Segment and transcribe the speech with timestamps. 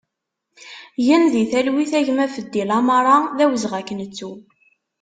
[1.07, 4.31] Gen di talwit a gma Feddi Lamara, d awezɣi ad k-nettu!